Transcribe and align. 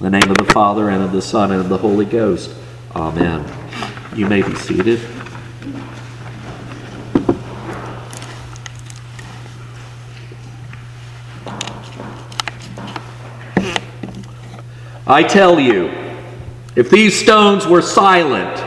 In 0.00 0.04
the 0.04 0.18
name 0.18 0.30
of 0.30 0.38
the 0.38 0.50
Father, 0.54 0.88
and 0.88 1.02
of 1.02 1.12
the 1.12 1.20
Son, 1.20 1.52
and 1.52 1.60
of 1.60 1.68
the 1.68 1.76
Holy 1.76 2.06
Ghost. 2.06 2.54
Amen. 2.96 3.44
You 4.16 4.24
may 4.24 4.40
be 4.40 4.54
seated. 4.54 4.98
I 15.06 15.22
tell 15.22 15.60
you, 15.60 15.90
if 16.74 16.88
these 16.88 17.20
stones 17.20 17.66
were 17.66 17.82
silent, 17.82 18.64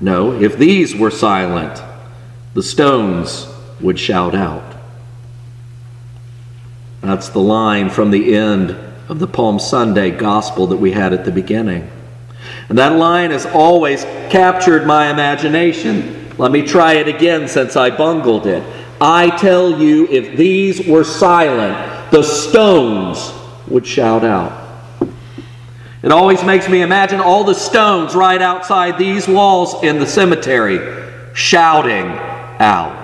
no, 0.00 0.32
if 0.32 0.56
these 0.56 0.96
were 0.96 1.10
silent, 1.10 1.82
the 2.54 2.62
stones 2.62 3.46
would 3.82 3.98
shout 3.98 4.34
out. 4.34 4.76
That's 7.02 7.28
the 7.28 7.40
line 7.40 7.90
from 7.90 8.10
the 8.10 8.34
end 8.34 8.87
of 9.08 9.18
the 9.18 9.26
Palm 9.26 9.58
Sunday 9.58 10.10
gospel 10.10 10.66
that 10.68 10.76
we 10.76 10.92
had 10.92 11.12
at 11.12 11.24
the 11.24 11.32
beginning. 11.32 11.90
And 12.68 12.76
that 12.78 12.92
line 12.92 13.30
has 13.30 13.46
always 13.46 14.04
captured 14.30 14.86
my 14.86 15.10
imagination. 15.10 16.30
Let 16.36 16.52
me 16.52 16.66
try 16.66 16.94
it 16.94 17.08
again 17.08 17.48
since 17.48 17.76
I 17.76 17.90
bungled 17.90 18.46
it. 18.46 18.62
I 19.00 19.30
tell 19.36 19.80
you, 19.80 20.06
if 20.08 20.36
these 20.36 20.86
were 20.86 21.04
silent, 21.04 22.10
the 22.10 22.22
stones 22.22 23.32
would 23.68 23.86
shout 23.86 24.24
out. 24.24 24.66
It 26.02 26.12
always 26.12 26.44
makes 26.44 26.68
me 26.68 26.82
imagine 26.82 27.20
all 27.20 27.44
the 27.44 27.54
stones 27.54 28.14
right 28.14 28.40
outside 28.40 28.98
these 28.98 29.26
walls 29.26 29.82
in 29.82 29.98
the 29.98 30.06
cemetery 30.06 31.06
shouting 31.34 32.06
out. 32.60 32.97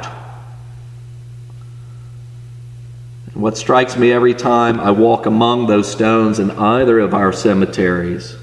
What 3.35 3.59
strikes 3.59 3.97
me 3.97 4.13
every 4.13 4.33
time 4.33 4.79
I 4.79 4.93
walk 4.93 5.27
among 5.27 5.67
those 5.67 5.91
stones 5.91 6.39
in 6.39 6.53
either 6.53 7.01
of 7.01 7.13
our 7.15 7.33
cemeteries, 7.33 8.37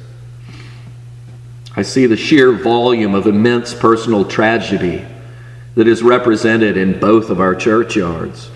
I 1.78 1.82
see 1.84 2.06
the 2.06 2.18
sheer 2.18 2.52
volume 2.52 3.16
of 3.16 3.26
immense 3.26 3.74
personal 3.74 4.26
tragedy 4.26 5.06
that 5.76 5.88
is 5.88 6.04
represented 6.04 6.76
in 6.76 7.00
both 7.00 7.30
of 7.30 7.40
our 7.40 7.56
churchyards. 7.56 8.52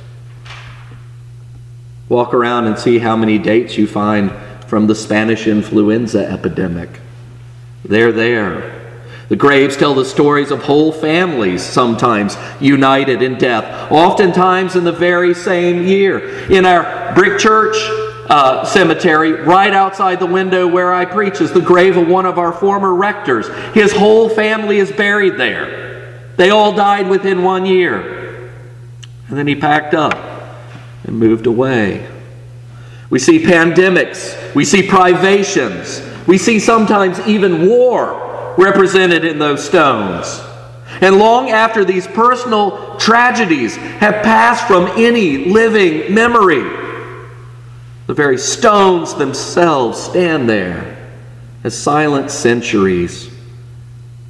Walk 2.09 2.33
around 2.33 2.67
and 2.67 2.77
see 2.77 2.99
how 2.99 3.15
many 3.15 3.37
dates 3.37 3.77
you 3.77 3.87
find 3.87 4.31
from 4.67 4.87
the 4.87 4.95
Spanish 4.95 5.47
influenza 5.47 6.29
epidemic. 6.29 6.99
They're 7.85 8.11
there. 8.11 8.74
The 9.27 9.35
graves 9.35 9.75
tell 9.75 9.95
the 9.95 10.05
stories 10.05 10.51
of 10.51 10.61
whole 10.63 10.91
families, 10.91 11.63
sometimes 11.63 12.37
united 12.59 13.23
in 13.23 13.37
death, 13.39 13.91
oftentimes 13.91 14.75
in 14.75 14.83
the 14.83 14.91
very 14.91 15.33
same 15.33 15.83
year. 15.83 16.47
In 16.51 16.65
our 16.65 17.13
brick 17.15 17.39
church 17.39 17.75
uh, 18.29 18.63
cemetery, 18.65 19.31
right 19.31 19.73
outside 19.73 20.19
the 20.19 20.27
window 20.27 20.67
where 20.67 20.93
I 20.93 21.05
preach, 21.05 21.41
is 21.41 21.51
the 21.51 21.61
grave 21.61 21.97
of 21.97 22.07
one 22.07 22.27
of 22.27 22.37
our 22.37 22.53
former 22.53 22.93
rectors. 22.93 23.47
His 23.73 23.91
whole 23.91 24.29
family 24.29 24.77
is 24.77 24.91
buried 24.91 25.37
there. 25.37 26.21
They 26.37 26.51
all 26.51 26.73
died 26.73 27.07
within 27.07 27.43
one 27.43 27.65
year. 27.65 28.51
And 29.27 29.37
then 29.37 29.47
he 29.47 29.55
packed 29.55 29.95
up 29.95 30.13
and 31.03 31.17
moved 31.17 31.47
away. 31.47 32.07
We 33.09 33.17
see 33.17 33.43
pandemics, 33.43 34.53
we 34.53 34.65
see 34.65 34.87
privations, 34.87 36.01
we 36.27 36.37
see 36.37 36.59
sometimes 36.59 37.19
even 37.27 37.67
war 37.67 38.24
represented 38.57 39.25
in 39.25 39.39
those 39.39 39.63
stones. 39.63 40.41
And 41.01 41.17
long 41.17 41.49
after 41.49 41.83
these 41.83 42.07
personal 42.07 42.95
tragedies 42.97 43.75
have 43.75 44.23
passed 44.23 44.67
from 44.67 44.85
any 44.95 45.45
living 45.45 46.13
memory, 46.13 46.63
the 48.07 48.13
very 48.13 48.37
stones 48.37 49.15
themselves 49.15 49.99
stand 49.99 50.47
there 50.47 50.95
as 51.63 51.75
silent 51.75 52.29
centuries, 52.29 53.29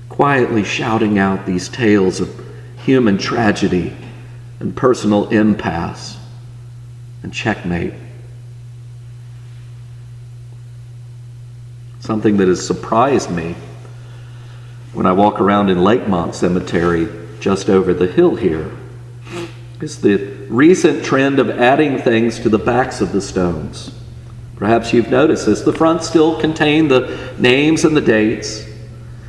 quietly 0.07 0.63
shouting 0.63 1.19
out 1.19 1.45
these 1.45 1.67
tales 1.67 2.21
of 2.21 2.29
human 2.77 3.17
tragedy 3.17 3.95
and 4.59 4.75
personal 4.75 5.27
impasse 5.30 6.17
and 7.21 7.33
checkmate. 7.33 7.93
Something 11.99 12.37
that 12.37 12.47
has 12.47 12.65
surprised 12.65 13.30
me 13.30 13.55
when 14.95 15.06
I 15.06 15.11
walk 15.11 15.42
around 15.42 15.70
in 15.70 15.80
Lakemont 15.80 16.33
Cemetery 16.33 17.10
just 17.42 17.70
over 17.70 17.94
the 17.94 18.08
hill 18.08 18.38
here 18.38 18.72
is 19.82 20.00
the 20.00 20.16
recent 20.50 21.04
trend 21.04 21.38
of 21.38 21.50
adding 21.50 21.98
things 21.98 22.39
to 22.39 22.48
the 22.48 22.58
backs 22.58 23.02
of 23.02 23.11
the 23.11 23.20
stones. 23.20 23.92
Perhaps 24.56 24.94
you've 24.94 25.10
noticed 25.10 25.48
this. 25.48 25.61
The 25.61 25.73
front 25.73 26.02
still 26.02 26.39
contain 26.39 26.88
the 26.88 27.36
names 27.38 27.83
and 27.83 27.95
the 27.95 28.00
dates, 28.02 28.66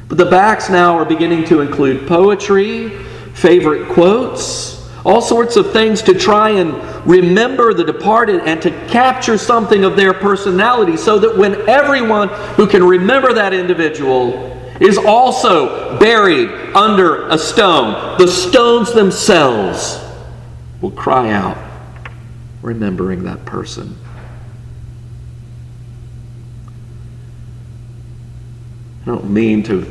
but 0.09 0.19
the 0.19 0.27
backs 0.27 0.71
now 0.71 0.97
are 0.97 1.05
beginning 1.05 1.45
to 1.47 1.61
include 1.61 2.07
poetry, 2.07 2.91
favorite 3.35 3.89
quotes, 3.89 4.89
all 5.05 5.21
sorts 5.21 5.57
of 5.57 5.73
things 5.73 6.01
to 6.03 6.15
try 6.15 6.51
and 6.51 6.75
remember 7.05 7.75
the 7.75 7.85
departed 7.85 8.41
and 8.43 8.63
to 8.63 8.71
capture 8.87 9.37
something 9.37 9.83
of 9.83 9.97
their 9.97 10.15
personality 10.15 10.97
so 10.97 11.19
that 11.19 11.37
when 11.37 11.69
everyone 11.69 12.29
who 12.55 12.69
can 12.69 12.85
remember 12.85 13.33
that 13.33 13.53
individual 13.53 14.56
is 14.81 14.99
also 14.99 15.99
buried 15.99 16.51
under 16.75 17.29
a 17.29 17.39
stone. 17.39 18.19
The 18.19 18.29
stones 18.29 18.93
themselves 18.93 20.03
will 20.81 20.91
cry 20.91 21.31
out, 21.31 21.59
remembering 22.63 23.25
that 23.25 23.45
person. 23.45 23.97
I 29.03 29.07
don't 29.07 29.31
mean 29.31 29.63
to 29.65 29.87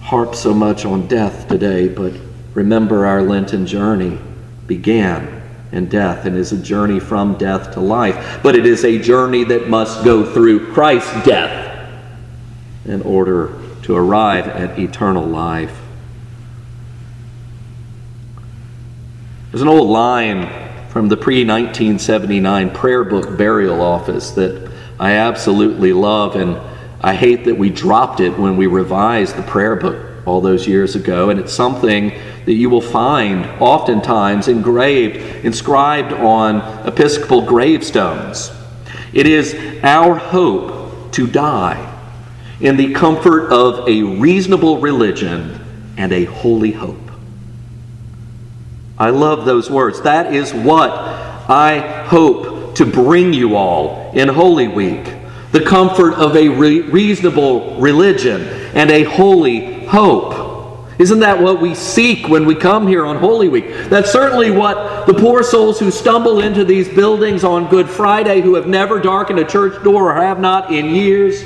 harp 0.00 0.34
so 0.34 0.54
much 0.54 0.84
on 0.84 1.06
death 1.08 1.46
today, 1.48 1.88
but 1.88 2.14
remember 2.54 3.06
our 3.06 3.22
Lenten 3.22 3.66
journey 3.66 4.18
began 4.66 5.42
in 5.72 5.88
death 5.88 6.24
and 6.24 6.36
is 6.36 6.52
a 6.52 6.58
journey 6.58 7.00
from 7.00 7.36
death 7.36 7.74
to 7.74 7.80
life. 7.80 8.40
But 8.42 8.56
it 8.56 8.64
is 8.64 8.84
a 8.84 8.98
journey 8.98 9.44
that 9.44 9.68
must 9.68 10.04
go 10.04 10.24
through 10.24 10.72
Christ's 10.72 11.24
death 11.24 11.90
in 12.86 13.02
order 13.02 13.58
to 13.84 13.94
arrive 13.94 14.48
at 14.48 14.78
eternal 14.78 15.26
life. 15.26 15.78
There's 19.50 19.60
an 19.60 19.68
old 19.68 19.90
line 19.90 20.48
from 20.88 21.08
the 21.08 21.18
pre 21.18 21.44
1979 21.44 22.70
prayer 22.70 23.04
book 23.04 23.36
burial 23.36 23.82
office 23.82 24.30
that 24.32 24.72
I 24.98 25.12
absolutely 25.12 25.92
love, 25.92 26.34
and 26.34 26.58
I 27.02 27.14
hate 27.14 27.44
that 27.44 27.58
we 27.58 27.68
dropped 27.68 28.20
it 28.20 28.38
when 28.38 28.56
we 28.56 28.66
revised 28.66 29.36
the 29.36 29.42
prayer 29.42 29.76
book 29.76 30.26
all 30.26 30.40
those 30.40 30.66
years 30.66 30.96
ago. 30.96 31.28
And 31.28 31.38
it's 31.38 31.52
something 31.52 32.08
that 32.46 32.54
you 32.54 32.70
will 32.70 32.80
find 32.80 33.44
oftentimes 33.60 34.48
engraved, 34.48 35.44
inscribed 35.44 36.14
on 36.14 36.88
Episcopal 36.88 37.42
gravestones. 37.42 38.50
It 39.12 39.26
is 39.26 39.54
our 39.82 40.14
hope 40.14 41.12
to 41.12 41.26
die 41.26 41.93
in 42.60 42.76
the 42.76 42.92
comfort 42.94 43.50
of 43.52 43.88
a 43.88 44.02
reasonable 44.02 44.78
religion 44.78 45.60
and 45.96 46.12
a 46.12 46.24
holy 46.24 46.72
hope. 46.72 46.98
I 48.98 49.10
love 49.10 49.44
those 49.44 49.70
words. 49.70 50.02
That 50.02 50.32
is 50.32 50.54
what 50.54 50.90
I 50.90 52.04
hope 52.06 52.76
to 52.76 52.86
bring 52.86 53.32
you 53.32 53.56
all 53.56 54.12
in 54.14 54.28
Holy 54.28 54.68
Week 54.68 55.14
the 55.54 55.60
comfort 55.60 56.14
of 56.14 56.34
a 56.34 56.48
re- 56.48 56.80
reasonable 56.80 57.76
religion 57.76 58.42
and 58.74 58.90
a 58.90 59.04
holy 59.04 59.84
hope. 59.84 60.90
Isn't 60.98 61.20
that 61.20 61.40
what 61.40 61.60
we 61.60 61.76
seek 61.76 62.26
when 62.26 62.44
we 62.44 62.56
come 62.56 62.88
here 62.88 63.06
on 63.06 63.18
Holy 63.18 63.48
Week? 63.48 63.68
That's 63.88 64.10
certainly 64.10 64.50
what 64.50 65.06
the 65.06 65.14
poor 65.14 65.44
souls 65.44 65.78
who 65.78 65.92
stumble 65.92 66.40
into 66.40 66.64
these 66.64 66.88
buildings 66.88 67.44
on 67.44 67.68
Good 67.68 67.88
Friday, 67.88 68.40
who 68.40 68.56
have 68.56 68.66
never 68.66 68.98
darkened 68.98 69.38
a 69.38 69.44
church 69.44 69.80
door 69.84 70.10
or 70.10 70.20
have 70.20 70.40
not 70.40 70.72
in 70.72 70.86
years, 70.86 71.40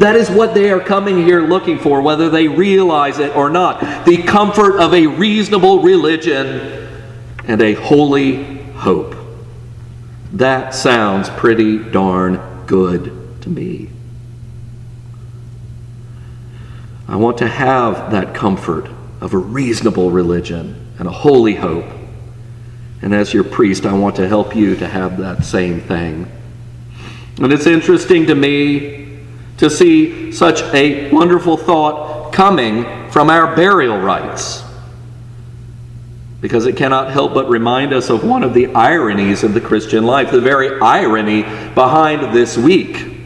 that 0.00 0.16
is 0.16 0.30
what 0.30 0.54
they 0.54 0.70
are 0.70 0.80
coming 0.80 1.24
here 1.24 1.42
looking 1.42 1.78
for, 1.78 2.00
whether 2.02 2.28
they 2.30 2.48
realize 2.48 3.18
it 3.18 3.34
or 3.36 3.50
not. 3.50 4.04
The 4.04 4.22
comfort 4.22 4.78
of 4.78 4.94
a 4.94 5.06
reasonable 5.06 5.82
religion 5.82 6.88
and 7.44 7.60
a 7.60 7.74
holy 7.74 8.44
hope. 8.72 9.16
That 10.32 10.74
sounds 10.74 11.30
pretty 11.30 11.78
darn 11.78 12.64
good 12.66 13.42
to 13.42 13.48
me. 13.48 13.90
I 17.08 17.16
want 17.16 17.38
to 17.38 17.48
have 17.48 18.12
that 18.12 18.34
comfort 18.34 18.90
of 19.20 19.32
a 19.32 19.38
reasonable 19.38 20.10
religion 20.10 20.92
and 20.98 21.08
a 21.08 21.12
holy 21.12 21.54
hope. 21.54 21.86
And 23.00 23.14
as 23.14 23.32
your 23.32 23.44
priest, 23.44 23.86
I 23.86 23.94
want 23.94 24.16
to 24.16 24.28
help 24.28 24.54
you 24.54 24.76
to 24.76 24.86
have 24.86 25.16
that 25.18 25.44
same 25.44 25.80
thing. 25.80 26.30
And 27.38 27.52
it's 27.52 27.66
interesting 27.66 28.26
to 28.26 28.34
me 28.34 29.07
to 29.58 29.68
see 29.68 30.32
such 30.32 30.62
a 30.74 31.10
wonderful 31.10 31.56
thought 31.56 32.32
coming 32.32 33.10
from 33.10 33.30
our 33.30 33.54
burial 33.54 33.98
rites. 33.98 34.64
because 36.40 36.66
it 36.66 36.76
cannot 36.76 37.10
help 37.10 37.34
but 37.34 37.48
remind 37.48 37.92
us 37.92 38.10
of 38.10 38.22
one 38.22 38.44
of 38.44 38.54
the 38.54 38.72
ironies 38.72 39.42
of 39.42 39.54
the 39.54 39.60
Christian 39.60 40.04
life, 40.04 40.30
the 40.30 40.40
very 40.40 40.80
irony 40.80 41.42
behind 41.74 42.32
this 42.32 42.56
week. 42.56 43.18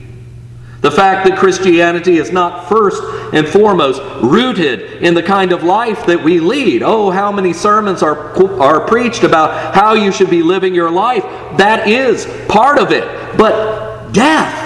The 0.80 0.90
fact 0.90 1.28
that 1.28 1.38
Christianity 1.38 2.16
is 2.16 2.32
not 2.32 2.68
first 2.68 3.02
and 3.34 3.46
foremost 3.46 4.00
rooted 4.22 5.02
in 5.02 5.12
the 5.14 5.22
kind 5.22 5.52
of 5.52 5.62
life 5.62 6.06
that 6.06 6.24
we 6.24 6.40
lead. 6.40 6.82
Oh, 6.82 7.10
how 7.10 7.30
many 7.30 7.52
sermons 7.52 8.02
are, 8.02 8.32
are 8.60 8.86
preached 8.88 9.24
about 9.24 9.74
how 9.74 9.92
you 9.92 10.10
should 10.10 10.30
be 10.30 10.42
living 10.42 10.74
your 10.74 10.90
life. 10.90 11.22
That 11.58 11.86
is 11.86 12.26
part 12.48 12.78
of 12.78 12.90
it. 12.90 13.04
But 13.36 14.12
death 14.12 14.61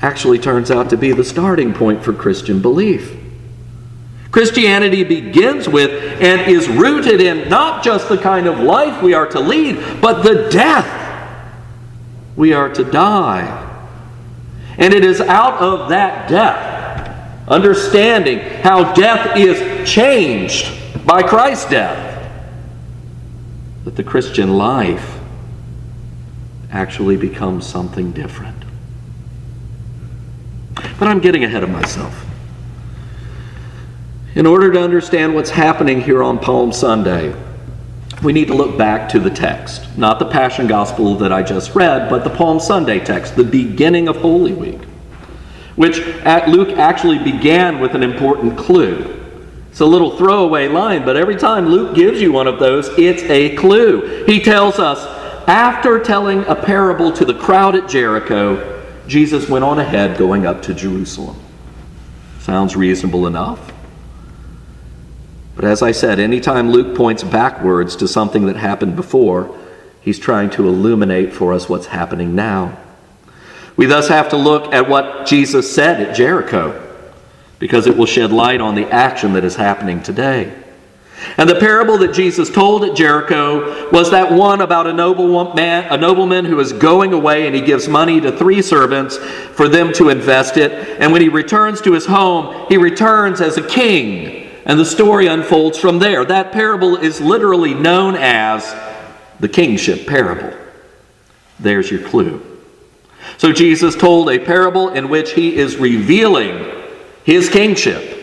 actually 0.00 0.38
turns 0.38 0.70
out 0.70 0.90
to 0.90 0.96
be 0.96 1.12
the 1.12 1.24
starting 1.24 1.72
point 1.72 2.02
for 2.02 2.12
Christian 2.12 2.60
belief. 2.60 3.16
Christianity 4.30 5.04
begins 5.04 5.68
with 5.68 5.90
and 6.20 6.40
is 6.50 6.68
rooted 6.68 7.20
in 7.20 7.48
not 7.48 7.84
just 7.84 8.08
the 8.08 8.18
kind 8.18 8.48
of 8.48 8.58
life 8.58 9.00
we 9.00 9.14
are 9.14 9.26
to 9.28 9.38
lead, 9.38 10.00
but 10.00 10.22
the 10.24 10.48
death 10.50 11.54
we 12.34 12.52
are 12.52 12.68
to 12.70 12.82
die. 12.82 13.60
And 14.76 14.92
it 14.92 15.04
is 15.04 15.20
out 15.20 15.60
of 15.60 15.90
that 15.90 16.28
death, 16.28 17.48
understanding 17.48 18.40
how 18.40 18.92
death 18.94 19.36
is 19.36 19.88
changed 19.88 21.06
by 21.06 21.22
Christ's 21.22 21.70
death, 21.70 22.28
that 23.84 23.94
the 23.94 24.02
Christian 24.02 24.56
life 24.56 25.16
actually 26.72 27.16
becomes 27.16 27.64
something 27.64 28.10
different. 28.10 28.63
But 30.98 31.08
I'm 31.08 31.20
getting 31.20 31.44
ahead 31.44 31.62
of 31.62 31.70
myself. 31.70 32.24
In 34.34 34.46
order 34.46 34.72
to 34.72 34.80
understand 34.80 35.34
what's 35.34 35.50
happening 35.50 36.00
here 36.00 36.22
on 36.22 36.38
Palm 36.38 36.72
Sunday, 36.72 37.34
we 38.22 38.32
need 38.32 38.48
to 38.48 38.54
look 38.54 38.78
back 38.78 39.08
to 39.10 39.18
the 39.18 39.30
text. 39.30 39.96
Not 39.98 40.18
the 40.18 40.24
Passion 40.24 40.66
Gospel 40.66 41.14
that 41.16 41.32
I 41.32 41.42
just 41.42 41.74
read, 41.74 42.08
but 42.08 42.24
the 42.24 42.30
Palm 42.30 42.58
Sunday 42.58 42.98
text, 42.98 43.36
the 43.36 43.44
beginning 43.44 44.08
of 44.08 44.16
Holy 44.16 44.52
Week, 44.52 44.80
which 45.76 45.98
Luke 46.48 46.78
actually 46.78 47.18
began 47.18 47.80
with 47.80 47.94
an 47.94 48.02
important 48.02 48.56
clue. 48.56 49.20
It's 49.70 49.80
a 49.80 49.86
little 49.86 50.16
throwaway 50.16 50.68
line, 50.68 51.04
but 51.04 51.16
every 51.16 51.36
time 51.36 51.66
Luke 51.66 51.94
gives 51.94 52.20
you 52.20 52.32
one 52.32 52.46
of 52.46 52.58
those, 52.60 52.88
it's 52.96 53.24
a 53.24 53.54
clue. 53.56 54.24
He 54.24 54.40
tells 54.40 54.78
us, 54.78 55.04
after 55.48 55.98
telling 56.00 56.44
a 56.46 56.54
parable 56.54 57.12
to 57.12 57.24
the 57.24 57.34
crowd 57.34 57.74
at 57.74 57.88
Jericho, 57.88 58.73
Jesus 59.06 59.48
went 59.48 59.64
on 59.64 59.78
ahead 59.78 60.16
going 60.18 60.46
up 60.46 60.62
to 60.62 60.74
Jerusalem. 60.74 61.38
Sounds 62.40 62.76
reasonable 62.76 63.26
enough. 63.26 63.72
But 65.56 65.64
as 65.64 65.82
I 65.82 65.92
said, 65.92 66.18
anytime 66.18 66.70
Luke 66.70 66.96
points 66.96 67.22
backwards 67.22 67.96
to 67.96 68.08
something 68.08 68.46
that 68.46 68.56
happened 68.56 68.96
before, 68.96 69.56
he's 70.00 70.18
trying 70.18 70.50
to 70.50 70.66
illuminate 70.66 71.32
for 71.32 71.52
us 71.52 71.68
what's 71.68 71.86
happening 71.86 72.34
now. 72.34 72.78
We 73.76 73.86
thus 73.86 74.08
have 74.08 74.30
to 74.30 74.36
look 74.36 74.72
at 74.72 74.88
what 74.88 75.26
Jesus 75.26 75.72
said 75.72 76.00
at 76.00 76.16
Jericho, 76.16 76.80
because 77.58 77.86
it 77.86 77.96
will 77.96 78.06
shed 78.06 78.32
light 78.32 78.60
on 78.60 78.74
the 78.74 78.90
action 78.90 79.34
that 79.34 79.44
is 79.44 79.56
happening 79.56 80.02
today. 80.02 80.63
And 81.36 81.48
the 81.48 81.58
parable 81.58 81.98
that 81.98 82.12
Jesus 82.12 82.50
told 82.50 82.84
at 82.84 82.96
Jericho 82.96 83.90
was 83.90 84.10
that 84.10 84.30
one 84.32 84.60
about 84.60 84.86
a 84.86 84.92
nobleman, 84.92 85.86
a 85.90 85.96
nobleman 85.96 86.44
who 86.44 86.60
is 86.60 86.72
going 86.72 87.12
away 87.12 87.46
and 87.46 87.54
he 87.54 87.60
gives 87.60 87.88
money 87.88 88.20
to 88.20 88.30
three 88.30 88.62
servants 88.62 89.16
for 89.16 89.68
them 89.68 89.92
to 89.94 90.08
invest 90.08 90.56
it. 90.56 90.72
And 91.00 91.12
when 91.12 91.22
he 91.22 91.28
returns 91.28 91.80
to 91.82 91.92
his 91.92 92.06
home, 92.06 92.66
he 92.68 92.76
returns 92.76 93.40
as 93.40 93.56
a 93.56 93.66
king 93.66 94.44
and 94.66 94.78
the 94.78 94.84
story 94.84 95.26
unfolds 95.26 95.78
from 95.78 95.98
there. 95.98 96.24
That 96.24 96.52
parable 96.52 96.96
is 96.96 97.20
literally 97.20 97.74
known 97.74 98.16
as 98.16 98.74
the 99.40 99.48
kingship 99.48 100.06
parable. 100.06 100.56
There's 101.60 101.90
your 101.90 102.02
clue. 102.08 102.42
So 103.36 103.52
Jesus 103.52 103.96
told 103.96 104.30
a 104.30 104.38
parable 104.38 104.90
in 104.90 105.08
which 105.08 105.32
he 105.32 105.56
is 105.56 105.76
revealing 105.76 106.72
his 107.24 107.48
kingship. 107.48 108.13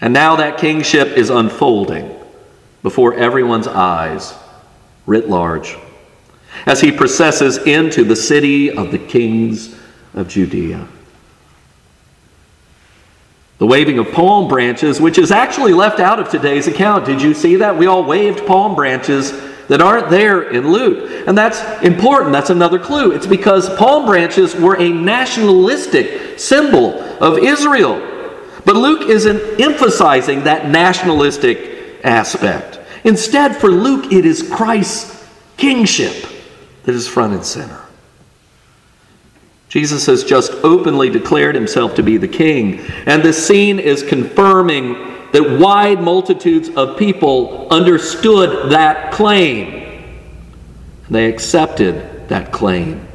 And 0.00 0.14
now 0.14 0.36
that 0.36 0.58
kingship 0.58 1.08
is 1.08 1.30
unfolding 1.30 2.14
before 2.82 3.14
everyone's 3.14 3.66
eyes, 3.66 4.34
writ 5.06 5.28
large, 5.28 5.76
as 6.66 6.80
he 6.80 6.92
processes 6.92 7.58
into 7.58 8.04
the 8.04 8.16
city 8.16 8.70
of 8.70 8.92
the 8.92 8.98
kings 8.98 9.74
of 10.14 10.28
Judea 10.28 10.86
the 13.58 13.66
waving 13.66 13.98
of 13.98 14.10
palm 14.12 14.48
branches, 14.48 15.00
which 15.00 15.18
is 15.18 15.32
actually 15.32 15.72
left 15.72 15.98
out 15.98 16.20
of 16.20 16.30
today's 16.30 16.68
account. 16.68 17.04
Did 17.04 17.20
you 17.20 17.34
see 17.34 17.56
that? 17.56 17.76
We 17.76 17.86
all 17.86 18.04
waved 18.04 18.46
palm 18.46 18.76
branches 18.76 19.32
that 19.66 19.82
aren't 19.82 20.08
there 20.10 20.50
in 20.50 20.70
Luke. 20.70 21.26
And 21.26 21.36
that's 21.36 21.60
important. 21.82 22.32
That's 22.32 22.50
another 22.50 22.78
clue. 22.78 23.10
It's 23.10 23.26
because 23.26 23.68
palm 23.76 24.06
branches 24.06 24.54
were 24.54 24.80
a 24.80 24.88
nationalistic 24.88 26.38
symbol 26.38 27.00
of 27.20 27.38
Israel. 27.38 28.07
But 28.68 28.76
Luke 28.76 29.08
isn't 29.08 29.62
emphasizing 29.62 30.44
that 30.44 30.68
nationalistic 30.68 32.04
aspect. 32.04 32.78
Instead, 33.02 33.56
for 33.56 33.70
Luke, 33.70 34.12
it 34.12 34.26
is 34.26 34.42
Christ's 34.42 35.26
kingship 35.56 36.26
that 36.82 36.94
is 36.94 37.08
front 37.08 37.32
and 37.32 37.42
center. 37.42 37.80
Jesus 39.70 40.04
has 40.04 40.22
just 40.22 40.52
openly 40.62 41.08
declared 41.08 41.54
himself 41.54 41.94
to 41.94 42.02
be 42.02 42.18
the 42.18 42.28
king. 42.28 42.80
And 43.06 43.22
this 43.22 43.46
scene 43.46 43.78
is 43.78 44.02
confirming 44.02 44.92
that 45.32 45.58
wide 45.58 46.02
multitudes 46.02 46.68
of 46.76 46.98
people 46.98 47.68
understood 47.70 48.70
that 48.70 49.14
claim. 49.14 50.12
They 51.08 51.30
accepted 51.30 52.28
that 52.28 52.52
claim 52.52 53.08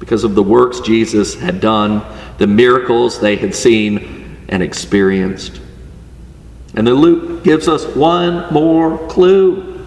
because 0.00 0.24
of 0.24 0.34
the 0.34 0.42
works 0.42 0.80
Jesus 0.80 1.36
had 1.36 1.60
done, 1.60 2.04
the 2.38 2.48
miracles 2.48 3.20
they 3.20 3.36
had 3.36 3.54
seen 3.54 4.17
and 4.48 4.62
experienced. 4.62 5.60
And 6.74 6.86
then 6.86 6.94
Luke 6.94 7.44
gives 7.44 7.68
us 7.68 7.84
one 7.96 8.52
more 8.52 8.98
clue. 9.08 9.84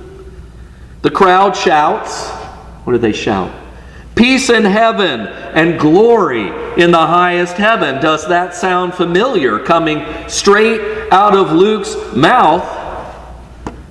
The 1.01 1.11
crowd 1.11 1.55
shouts. 1.55 2.29
What 2.83 2.93
do 2.93 2.99
they 2.99 3.13
shout? 3.13 3.51
Peace 4.15 4.49
in 4.49 4.65
heaven 4.65 5.21
and 5.21 5.79
glory 5.79 6.47
in 6.81 6.91
the 6.91 6.97
highest 6.97 7.55
heaven. 7.55 8.01
Does 8.01 8.27
that 8.27 8.53
sound 8.53 8.93
familiar? 8.93 9.57
Coming 9.59 10.05
straight 10.27 11.11
out 11.11 11.35
of 11.35 11.51
Luke's 11.51 11.95
mouth 12.15 12.61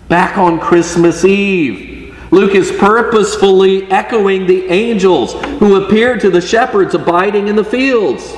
back 0.08 0.36
on 0.36 0.60
Christmas 0.60 1.24
Eve. 1.24 2.16
Luke 2.30 2.54
is 2.54 2.70
purposefully 2.70 3.90
echoing 3.90 4.46
the 4.46 4.66
angels 4.66 5.34
who 5.58 5.84
appeared 5.84 6.20
to 6.20 6.30
the 6.30 6.40
shepherds 6.40 6.94
abiding 6.94 7.48
in 7.48 7.56
the 7.56 7.64
fields. 7.64 8.32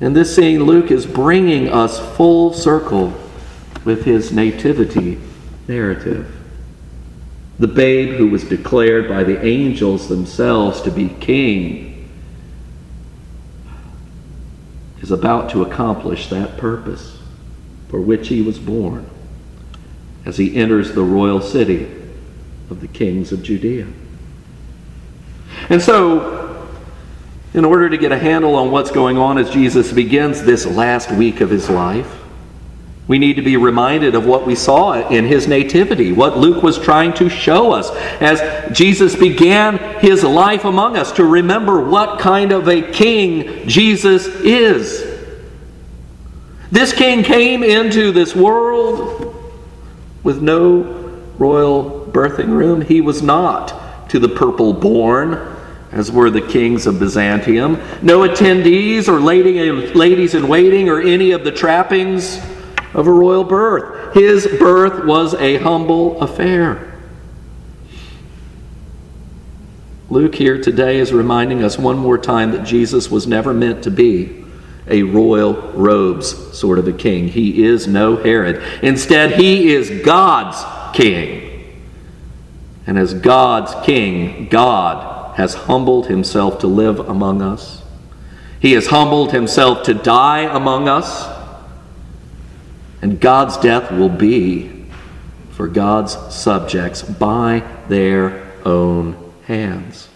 In 0.00 0.12
this 0.12 0.34
scene, 0.34 0.64
Luke 0.64 0.90
is 0.90 1.06
bringing 1.06 1.68
us 1.68 1.98
full 2.16 2.52
circle 2.52 3.12
with 3.84 4.04
his 4.04 4.32
nativity 4.32 5.20
narrative 5.68 6.34
the 7.58 7.68
babe 7.68 8.16
who 8.16 8.28
was 8.28 8.44
declared 8.44 9.08
by 9.08 9.22
the 9.22 9.44
angels 9.44 10.08
themselves 10.08 10.80
to 10.82 10.90
be 10.90 11.08
king, 11.08 12.08
is 15.00 15.10
about 15.10 15.50
to 15.50 15.62
accomplish 15.62 16.28
that 16.28 16.56
purpose 16.56 17.18
for 17.88 18.00
which 18.00 18.28
he 18.28 18.42
was 18.42 18.58
born 18.58 19.08
as 20.24 20.38
he 20.38 20.56
enters 20.56 20.94
the 20.94 21.02
royal 21.02 21.40
city 21.40 21.84
of 22.70 22.80
the 22.80 22.88
kings 22.88 23.30
of 23.30 23.42
Judea. 23.42 23.86
And 25.68 25.80
so, 25.80 26.43
in 27.54 27.64
order 27.64 27.88
to 27.88 27.96
get 27.96 28.10
a 28.12 28.18
handle 28.18 28.56
on 28.56 28.72
what's 28.72 28.90
going 28.90 29.16
on 29.16 29.38
as 29.38 29.48
Jesus 29.48 29.92
begins 29.92 30.42
this 30.42 30.66
last 30.66 31.10
week 31.12 31.40
of 31.40 31.50
his 31.50 31.70
life, 31.70 32.20
we 33.06 33.18
need 33.18 33.36
to 33.36 33.42
be 33.42 33.56
reminded 33.56 34.14
of 34.14 34.26
what 34.26 34.46
we 34.46 34.54
saw 34.54 35.08
in 35.08 35.26
his 35.26 35.46
nativity, 35.46 36.10
what 36.12 36.36
Luke 36.36 36.62
was 36.62 36.78
trying 36.78 37.12
to 37.14 37.28
show 37.28 37.72
us 37.72 37.90
as 38.20 38.76
Jesus 38.76 39.14
began 39.14 39.78
his 40.00 40.24
life 40.24 40.64
among 40.64 40.96
us, 40.96 41.12
to 41.12 41.24
remember 41.24 41.80
what 41.80 42.18
kind 42.18 42.50
of 42.50 42.66
a 42.66 42.80
king 42.80 43.68
Jesus 43.68 44.26
is. 44.26 45.12
This 46.72 46.92
king 46.92 47.22
came 47.22 47.62
into 47.62 48.10
this 48.10 48.34
world 48.34 49.32
with 50.24 50.42
no 50.42 50.82
royal 51.38 52.08
birthing 52.10 52.48
room. 52.48 52.80
He 52.80 53.00
was 53.00 53.22
not 53.22 54.08
to 54.08 54.18
the 54.18 54.28
purple 54.28 54.72
born, 54.72 55.53
as 55.94 56.10
were 56.10 56.28
the 56.28 56.40
kings 56.40 56.86
of 56.86 56.98
Byzantium. 56.98 57.80
No 58.02 58.28
attendees 58.28 59.06
or 59.06 59.20
ladies 59.20 60.34
in 60.34 60.48
waiting 60.48 60.88
or 60.88 61.00
any 61.00 61.30
of 61.30 61.44
the 61.44 61.52
trappings 61.52 62.38
of 62.92 63.06
a 63.06 63.12
royal 63.12 63.44
birth. 63.44 64.12
His 64.12 64.46
birth 64.46 65.04
was 65.04 65.34
a 65.34 65.58
humble 65.58 66.20
affair. 66.20 67.00
Luke 70.10 70.34
here 70.34 70.60
today 70.60 70.98
is 70.98 71.12
reminding 71.12 71.62
us 71.62 71.78
one 71.78 71.96
more 71.96 72.18
time 72.18 72.50
that 72.50 72.64
Jesus 72.64 73.08
was 73.08 73.28
never 73.28 73.54
meant 73.54 73.84
to 73.84 73.90
be 73.90 74.44
a 74.88 75.02
royal 75.02 75.54
robes 75.72 76.58
sort 76.58 76.80
of 76.80 76.88
a 76.88 76.92
king. 76.92 77.28
He 77.28 77.64
is 77.64 77.86
no 77.86 78.16
Herod. 78.16 78.62
Instead, 78.82 79.40
he 79.40 79.72
is 79.72 80.04
God's 80.04 80.58
king. 80.96 81.80
And 82.86 82.98
as 82.98 83.14
God's 83.14 83.74
king, 83.86 84.48
God 84.48 85.13
has 85.34 85.54
humbled 85.54 86.06
himself 86.06 86.58
to 86.60 86.66
live 86.66 87.00
among 87.00 87.42
us. 87.42 87.82
He 88.60 88.72
has 88.72 88.86
humbled 88.86 89.32
himself 89.32 89.82
to 89.84 89.94
die 89.94 90.40
among 90.40 90.88
us. 90.88 91.28
And 93.02 93.20
God's 93.20 93.56
death 93.58 93.90
will 93.90 94.08
be 94.08 94.86
for 95.50 95.68
God's 95.68 96.16
subjects 96.34 97.02
by 97.02 97.62
their 97.88 98.50
own 98.64 99.32
hands. 99.46 100.08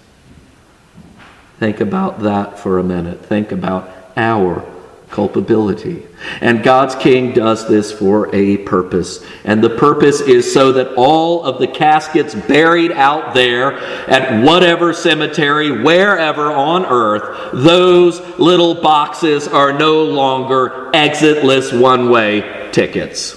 Think 1.58 1.80
about 1.80 2.20
that 2.20 2.58
for 2.58 2.78
a 2.78 2.84
minute. 2.84 3.24
Think 3.26 3.52
about 3.52 3.90
our 4.16 4.64
culpability. 5.10 6.06
And 6.40 6.62
God's 6.62 6.94
king 6.94 7.32
does 7.32 7.68
this 7.68 7.92
for 7.92 8.34
a 8.34 8.58
purpose. 8.58 9.24
And 9.44 9.62
the 9.62 9.70
purpose 9.70 10.20
is 10.20 10.52
so 10.52 10.72
that 10.72 10.94
all 10.96 11.44
of 11.44 11.58
the 11.58 11.68
caskets 11.68 12.34
buried 12.34 12.92
out 12.92 13.34
there 13.34 13.78
at 14.08 14.44
whatever 14.44 14.92
cemetery, 14.92 15.82
wherever 15.82 16.52
on 16.52 16.84
earth, 16.86 17.52
those 17.52 18.20
little 18.38 18.74
boxes 18.74 19.48
are 19.48 19.72
no 19.72 20.04
longer 20.04 20.90
exitless 20.92 21.78
one 21.78 22.10
way 22.10 22.68
tickets. 22.72 23.34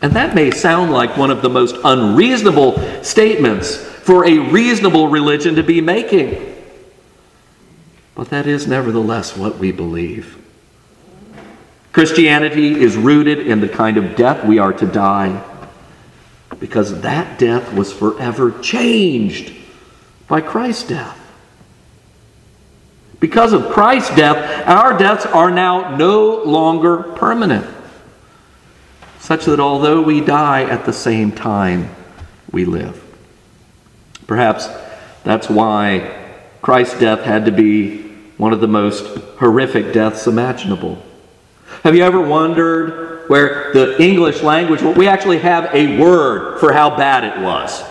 And 0.00 0.12
that 0.12 0.34
may 0.34 0.50
sound 0.50 0.92
like 0.92 1.16
one 1.16 1.30
of 1.30 1.40
the 1.40 1.48
most 1.48 1.76
unreasonable 1.82 2.78
statements 3.02 3.76
for 3.76 4.26
a 4.26 4.38
reasonable 4.38 5.08
religion 5.08 5.54
to 5.54 5.62
be 5.62 5.80
making. 5.80 6.53
But 8.14 8.30
that 8.30 8.46
is 8.46 8.66
nevertheless 8.66 9.36
what 9.36 9.58
we 9.58 9.72
believe. 9.72 10.38
Christianity 11.92 12.80
is 12.80 12.96
rooted 12.96 13.46
in 13.46 13.60
the 13.60 13.68
kind 13.68 13.96
of 13.96 14.16
death 14.16 14.44
we 14.44 14.58
are 14.58 14.72
to 14.72 14.86
die 14.86 15.42
because 16.58 17.00
that 17.02 17.38
death 17.38 17.72
was 17.72 17.92
forever 17.92 18.50
changed 18.60 19.54
by 20.28 20.40
Christ's 20.40 20.88
death. 20.88 21.20
Because 23.20 23.52
of 23.52 23.70
Christ's 23.70 24.14
death, 24.16 24.66
our 24.66 24.98
deaths 24.98 25.26
are 25.26 25.50
now 25.50 25.96
no 25.96 26.42
longer 26.42 26.98
permanent, 27.14 27.66
such 29.18 29.44
that 29.46 29.60
although 29.60 30.02
we 30.02 30.20
die 30.20 30.62
at 30.64 30.84
the 30.84 30.92
same 30.92 31.32
time, 31.32 31.94
we 32.50 32.64
live. 32.64 33.02
Perhaps 34.26 34.68
that's 35.22 35.48
why 35.48 36.23
Christ's 36.64 36.98
death 36.98 37.20
had 37.20 37.44
to 37.44 37.52
be 37.52 37.98
one 38.38 38.54
of 38.54 38.62
the 38.62 38.66
most 38.66 39.18
horrific 39.36 39.92
deaths 39.92 40.26
imaginable. 40.26 40.96
Have 41.82 41.94
you 41.94 42.02
ever 42.02 42.22
wondered 42.22 43.28
where 43.28 43.70
the 43.74 44.02
English 44.02 44.42
language, 44.42 44.80
we 44.80 45.06
actually 45.06 45.40
have 45.40 45.66
a 45.74 46.00
word 46.00 46.58
for 46.60 46.72
how 46.72 46.96
bad 46.96 47.24
it 47.24 47.44
was? 47.44 47.84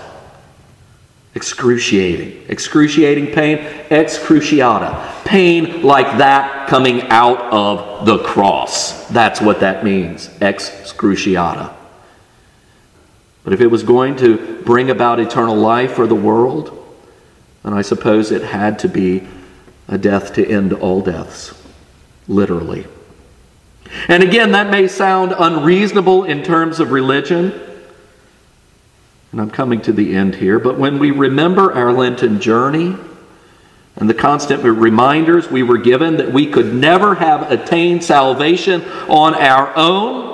Excruciating. 1.35 2.45
Excruciating 2.49 3.27
pain, 3.27 3.59
excruciata. 3.91 5.23
Pain 5.23 5.83
like 5.83 6.17
that 6.17 6.67
coming 6.67 7.03
out 7.09 7.53
of 7.53 8.07
the 8.07 8.23
cross. 8.23 9.07
That's 9.09 9.39
what 9.39 9.59
that 9.59 9.83
means. 9.83 10.29
Excruciata. 10.39 11.71
But 13.43 13.53
if 13.53 13.61
it 13.61 13.67
was 13.67 13.83
going 13.83 14.15
to 14.15 14.63
bring 14.63 14.89
about 14.89 15.19
eternal 15.19 15.55
life 15.55 15.91
for 15.91 16.07
the 16.07 16.15
world, 16.15 16.82
then 17.63 17.73
I 17.73 17.81
suppose 17.81 18.31
it 18.31 18.41
had 18.43 18.79
to 18.79 18.89
be 18.89 19.27
a 19.87 19.97
death 19.97 20.33
to 20.35 20.45
end 20.45 20.73
all 20.73 21.01
deaths, 21.01 21.53
literally. 22.27 22.85
And 24.07 24.23
again, 24.23 24.51
that 24.51 24.69
may 24.69 24.87
sound 24.87 25.33
unreasonable 25.37 26.23
in 26.25 26.43
terms 26.43 26.79
of 26.79 26.91
religion. 26.91 27.53
And 29.31 29.41
I'm 29.41 29.51
coming 29.51 29.81
to 29.81 29.93
the 29.93 30.15
end 30.15 30.35
here, 30.35 30.59
but 30.59 30.77
when 30.77 30.99
we 30.99 31.11
remember 31.11 31.73
our 31.73 31.91
Lenten 31.91 32.39
journey 32.39 32.95
and 33.95 34.09
the 34.09 34.13
constant 34.13 34.63
reminders 34.63 35.49
we 35.49 35.63
were 35.63 35.77
given 35.77 36.17
that 36.17 36.31
we 36.31 36.47
could 36.47 36.73
never 36.73 37.15
have 37.15 37.51
attained 37.51 38.03
salvation 38.03 38.81
on 39.07 39.35
our 39.35 39.75
own, 39.75 40.33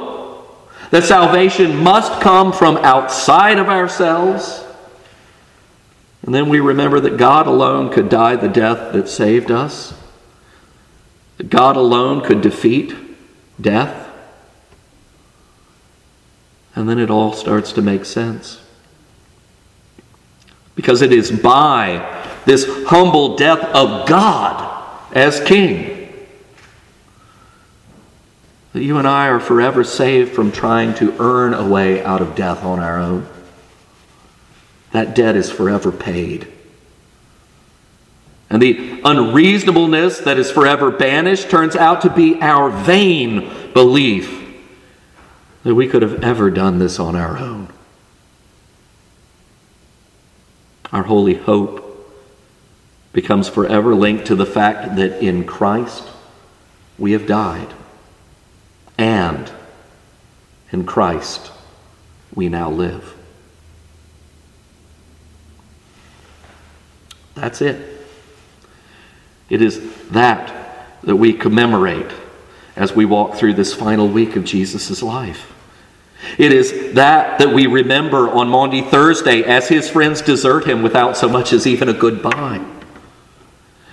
that 0.92 1.04
salvation 1.04 1.76
must 1.78 2.22
come 2.22 2.52
from 2.52 2.78
outside 2.78 3.60
of 3.60 3.70
ourselves. 3.70 4.66
And 6.22 6.34
then 6.34 6.50
we 6.50 6.60
remember 6.60 7.00
that 7.00 7.18
God 7.18 7.48
alone 7.48 7.90
could 7.92 8.10
die 8.10 8.36
the 8.36 8.50
death 8.50 8.94
that 8.94 9.08
saved 9.08 9.52
us, 9.52 9.94
that 11.38 11.50
God 11.50 11.78
alone 11.78 12.22
could 12.22 12.42
defeat 12.42 12.94
death. 13.60 14.08
And 16.76 16.88
then 16.88 17.00
it 17.00 17.10
all 17.10 17.34
starts 17.34 17.72
to 17.74 17.82
make 17.82 18.06
sense. 18.06 18.62
Because 20.76 21.02
it 21.02 21.12
is 21.12 21.32
by 21.32 22.24
this 22.46 22.66
humble 22.88 23.36
death 23.36 23.64
of 23.76 24.08
God 24.08 24.66
as 25.14 25.40
King 25.42 26.00
that 28.74 28.84
you 28.84 28.98
and 28.98 29.08
I 29.08 29.28
are 29.28 29.40
forever 29.40 29.84
saved 29.84 30.34
from 30.34 30.52
trying 30.52 30.94
to 30.96 31.16
earn 31.20 31.54
a 31.54 31.68
way 31.68 32.04
out 32.04 32.22
of 32.22 32.36
death 32.36 32.64
on 32.64 32.80
our 32.80 33.00
own. 33.00 33.28
That 34.91 35.15
debt 35.15 35.36
is 35.36 35.51
forever 35.51 35.91
paid. 35.91 36.48
And 38.50 38.62
the 38.62 39.01
unreasonableness 39.05 40.19
that 40.19 40.39
is 40.39 40.50
forever 40.50 40.89
banished 40.89 41.50
turns 41.50 41.75
out 41.75 42.01
to 42.01 42.10
be 42.10 42.41
our 42.41 42.69
vain 42.69 43.74
belief 43.74 44.36
that 45.63 45.75
we 45.75 45.88
could 45.88 46.01
have 46.01 46.24
ever 46.24 46.50
done 46.50 46.79
this 46.79 47.00
on 47.00 47.15
our 47.15 47.38
own. 47.38 47.72
Our 50.91 51.03
holy 51.03 51.36
hope 51.36 51.86
becomes 53.13 53.48
forever 53.48 53.93
linked 53.93 54.25
to 54.27 54.36
the 54.36 54.46
fact 54.46 54.96
that 54.96 55.24
in 55.24 55.46
Christ 55.46 56.08
we 56.98 57.12
have 57.12 57.27
died 57.27 57.72
and 58.98 59.51
in 60.72 60.86
Christ 60.86 61.51
we 62.34 62.50
now 62.50 62.72
live. 62.72 63.19
That's 67.39 67.62
it. 67.62 67.98
It 69.50 69.62
is 69.62 69.81
that 70.10 70.55
that 71.03 71.15
we 71.15 71.34
commemorate 71.34 72.12
as 72.75 72.93
we 72.93 73.05
walk 73.05 73.36
through 73.36 73.53
this 73.53 73.74
final 73.74 74.08
week 74.08 74.36
of 74.36 74.43
Jesus' 74.43 75.01
life. 75.01 75.53
It 76.38 76.51
is 76.51 76.93
that 76.96 77.39
that 77.39 77.53
we 77.53 77.65
remember 77.67 78.29
on 78.29 78.50
Maundy 78.50 78.81
Thursday 78.81 79.43
as 79.43 79.69
his 79.69 79.89
friends 79.89 80.22
desert 80.22 80.67
him 80.67 80.81
without 80.84 81.15
so 81.15 81.29
much 81.29 81.53
as 81.53 81.65
even 81.65 81.88
a 81.89 81.93
goodbye. 81.93 82.63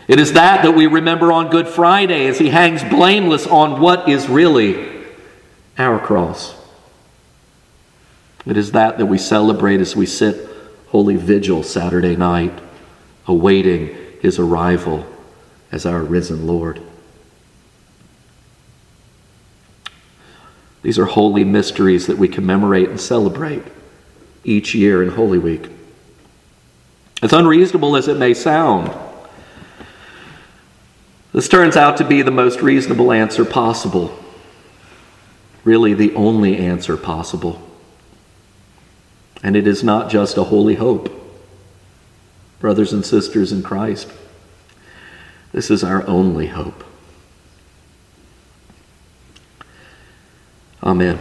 It 0.08 0.20
is 0.20 0.32
that 0.34 0.62
that 0.62 0.72
we 0.72 0.86
remember 0.86 1.32
on 1.32 1.50
Good 1.50 1.68
Friday 1.68 2.26
as 2.26 2.38
he 2.38 2.48
hangs 2.48 2.82
blameless 2.84 3.46
on 3.46 3.80
what 3.80 4.08
is 4.08 4.28
really 4.28 5.04
our 5.78 5.98
cross. 5.98 6.54
It 8.44 8.56
is 8.56 8.72
that 8.72 8.98
that 8.98 9.06
we 9.06 9.18
celebrate 9.18 9.80
as 9.80 9.96
we 9.96 10.06
sit 10.06 10.48
Holy 10.88 11.16
Vigil 11.16 11.62
Saturday 11.62 12.16
night, 12.16 12.52
awaiting 13.26 13.96
his 14.20 14.38
arrival 14.38 15.06
as 15.72 15.86
our 15.86 16.02
risen 16.02 16.46
Lord. 16.46 16.80
These 20.82 20.98
are 20.98 21.06
holy 21.06 21.44
mysteries 21.44 22.06
that 22.06 22.18
we 22.18 22.28
commemorate 22.28 22.88
and 22.88 23.00
celebrate 23.00 23.64
each 24.44 24.74
year 24.74 25.02
in 25.02 25.10
Holy 25.10 25.38
Week. 25.38 25.68
As 27.22 27.32
unreasonable 27.32 27.96
as 27.96 28.06
it 28.06 28.18
may 28.18 28.34
sound, 28.34 28.92
this 31.32 31.48
turns 31.48 31.76
out 31.76 31.96
to 31.96 32.04
be 32.04 32.22
the 32.22 32.30
most 32.30 32.60
reasonable 32.60 33.10
answer 33.10 33.44
possible 33.44 34.16
really 35.66 35.92
the 35.92 36.14
only 36.14 36.56
answer 36.56 36.96
possible. 36.96 37.60
And 39.42 39.56
it 39.56 39.66
is 39.66 39.82
not 39.82 40.08
just 40.08 40.38
a 40.38 40.44
holy 40.44 40.76
hope, 40.76 41.10
brothers 42.60 42.92
and 42.92 43.04
sisters 43.04 43.52
in 43.52 43.62
Christ. 43.62 44.10
This 45.52 45.70
is 45.70 45.84
our 45.84 46.06
only 46.06 46.48
hope. 46.48 46.84
Amen. 50.82 51.18